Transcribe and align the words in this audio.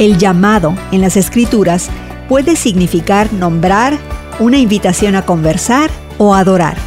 El 0.00 0.16
llamado 0.16 0.74
en 0.92 1.02
las 1.02 1.18
escrituras 1.18 1.90
puede 2.26 2.56
significar 2.56 3.34
nombrar, 3.34 3.98
una 4.38 4.56
invitación 4.56 5.14
a 5.14 5.26
conversar 5.26 5.90
o 6.16 6.34
adorar. 6.34 6.78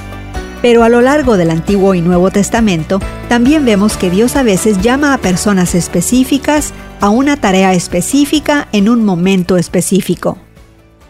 Pero 0.63 0.83
a 0.83 0.89
lo 0.89 0.99
largo 0.99 1.37
del 1.37 1.51
Antiguo 1.51 1.93
y 1.93 2.01
Nuevo 2.01 2.31
Testamento 2.31 2.99
también 3.29 3.65
vemos 3.65 3.97
que 3.97 4.09
Dios 4.09 4.35
a 4.35 4.41
veces 4.41 4.81
llama 4.81 5.13
a 5.13 5.19
personas 5.19 5.75
específicas 5.75 6.73
a 7.01 7.09
una 7.09 7.37
tarea 7.37 7.75
específica 7.75 8.67
en 8.71 8.89
un 8.89 9.05
momento 9.05 9.57
específico. 9.57 10.39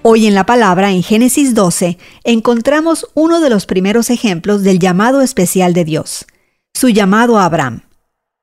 Hoy 0.02 0.28
en 0.28 0.36
la 0.36 0.46
palabra, 0.46 0.92
en 0.92 1.04
Génesis 1.04 1.54
12, 1.54 1.98
encontramos 2.26 3.08
uno 3.14 3.40
de 3.40 3.50
los 3.50 3.66
primeros 3.66 4.10
ejemplos 4.10 4.62
del 4.64 4.78
llamado 4.78 5.22
especial 5.22 5.74
de 5.74 5.86
Dios, 5.86 6.26
su 6.74 6.90
llamado 6.90 7.40
a 7.40 7.46
Abraham. 7.46 7.84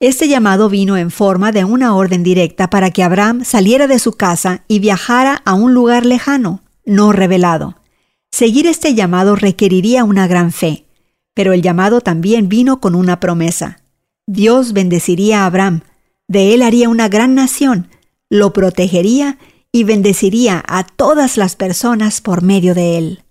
Este 0.01 0.29
llamado 0.29 0.71
vino 0.71 0.97
en 0.97 1.11
forma 1.11 1.53
de 1.53 1.65
una 1.65 1.95
orden 1.95 2.23
directa 2.23 2.71
para 2.71 2.91
que 2.91 3.03
Abraham 3.03 3.45
saliera 3.45 3.87
de 3.87 3.99
su 3.99 4.13
casa 4.13 4.65
y 4.67 4.79
viajara 4.79 5.43
a 5.45 5.53
un 5.53 5.75
lugar 5.75 6.07
lejano, 6.07 6.63
no 6.87 7.13
revelado. 7.13 7.77
Seguir 8.31 8.67
este 8.67 8.95
llamado 8.95 9.37
requeriría 9.37 10.05
una 10.05 10.27
gran 10.27 10.53
fe, 10.53 10.87
pero 11.35 11.53
el 11.53 11.61
llamado 11.61 12.01
también 12.01 12.49
vino 12.49 12.81
con 12.81 12.95
una 12.95 13.21
promesa. 13.21 13.83
Dios 14.27 14.73
bendeciría 14.73 15.43
a 15.43 15.47
Abraham, 15.47 15.83
de 16.29 16.55
él 16.55 16.63
haría 16.63 16.89
una 16.89 17.11
gran 17.11 17.35
nación, 17.35 17.89
lo 18.31 18.55
protegería 18.55 19.37
y 19.71 19.85
bendeciría 19.85 20.65
a 20.67 20.83
todas 20.85 21.37
las 21.37 21.57
personas 21.57 22.23
por 22.23 22.41
medio 22.41 22.75
de 22.75 22.97
él. 22.97 23.25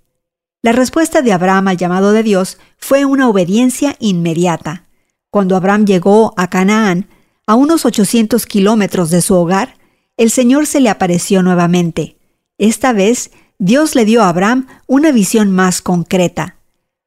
La 0.61 0.73
respuesta 0.73 1.23
de 1.23 1.33
Abraham 1.33 1.69
al 1.69 1.77
llamado 1.77 2.11
de 2.11 2.21
Dios 2.21 2.59
fue 2.77 3.05
una 3.05 3.27
obediencia 3.27 3.95
inmediata. 3.99 4.88
Cuando 5.31 5.55
Abraham 5.55 5.85
llegó 5.85 6.33
a 6.37 6.49
Canaán, 6.49 7.07
a 7.45 7.55
unos 7.55 7.85
800 7.85 8.45
kilómetros 8.45 9.09
de 9.09 9.21
su 9.21 9.35
hogar, 9.35 9.75
el 10.17 10.31
Señor 10.31 10.67
se 10.67 10.79
le 10.79 10.89
apareció 10.89 11.43
nuevamente. 11.43 12.17
Esta 12.57 12.93
vez, 12.93 13.31
Dios 13.57 13.95
le 13.95 14.05
dio 14.05 14.23
a 14.23 14.29
Abraham 14.29 14.67
una 14.87 15.11
visión 15.11 15.51
más 15.51 15.81
concreta. 15.81 16.57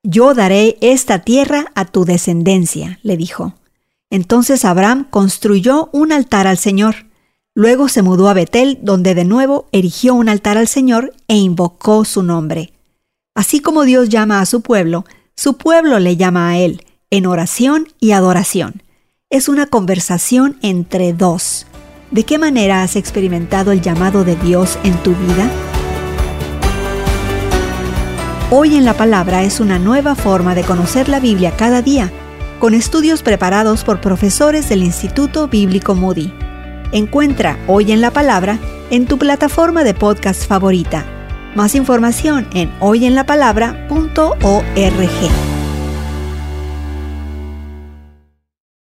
Yo 0.03 0.35
daré 0.35 0.79
esta 0.81 1.21
tierra 1.21 1.67
a 1.75 1.85
tu 1.85 2.05
descendencia, 2.05 2.99
le 3.03 3.17
dijo. 3.17 3.55
Entonces 4.11 4.65
Abraham 4.65 5.07
construyó 5.09 5.89
un 5.93 6.13
altar 6.13 6.47
al 6.47 6.59
Señor. 6.59 7.07
Luego 7.55 7.89
se 7.89 8.03
mudó 8.03 8.29
a 8.29 8.35
Betel, 8.35 8.79
donde 8.83 9.15
de 9.15 9.25
nuevo 9.25 9.67
erigió 9.73 10.15
un 10.15 10.29
altar 10.29 10.59
al 10.59 10.69
Señor 10.69 11.15
e 11.29 11.37
invocó 11.37 12.05
su 12.05 12.23
nombre. 12.23 12.73
Así 13.35 13.61
como 13.61 13.85
Dios 13.85 14.09
llama 14.09 14.41
a 14.41 14.47
su 14.47 14.61
pueblo, 14.61 15.05
su 15.37 15.57
pueblo 15.57 15.99
le 15.99 16.17
llama 16.17 16.51
a 16.51 16.59
Él, 16.59 16.85
en 17.13 17.27
oración 17.27 17.87
y 18.01 18.11
adoración. 18.13 18.83
Es 19.29 19.51
una 19.51 19.67
conversación 19.67 20.57
entre 20.63 21.13
dos. 21.13 21.67
¿De 22.11 22.25
qué 22.25 22.39
manera 22.39 22.83
has 22.83 22.97
experimentado 22.97 23.71
el 23.71 23.83
llamado 23.83 24.25
de 24.25 24.35
Dios 24.37 24.79
en 24.83 24.95
tu 25.03 25.11
vida? 25.11 25.51
Hoy 28.51 28.77
en 28.77 28.87
la 28.87 28.95
palabra 28.95 29.43
es 29.43 29.61
una 29.61 29.79
nueva 29.79 30.15
forma 30.15 30.55
de 30.55 30.63
conocer 30.63 31.11
la 31.11 31.21
Biblia 31.21 31.55
cada 31.55 31.83
día 31.83 32.11
con 32.59 32.73
estudios 32.73 33.23
preparados 33.23 33.85
por 33.85 34.01
profesores 34.01 34.71
del 34.71 34.83
Instituto 34.83 35.49
Bíblico 35.49 35.95
Moody. 35.95 36.33
Encuentra 36.93 37.59
Hoy 37.67 37.93
en 37.93 38.01
la 38.01 38.11
Palabra 38.11 38.59
en 38.89 39.05
tu 39.05 39.19
plataforma 39.19 39.85
de 39.85 39.93
podcast 39.93 40.47
favorita. 40.47 41.05
Más 41.55 41.75
información 41.75 42.49
en 42.55 42.73
hoyenlapalabra.org. 42.81 45.52